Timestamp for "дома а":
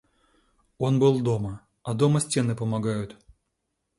1.21-1.93